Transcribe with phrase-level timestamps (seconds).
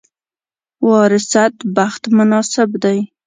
[0.87, 2.99] وراثت بخت مناسب دی.